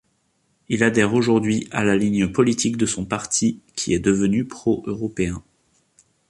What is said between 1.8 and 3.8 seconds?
la ligne politique de son parti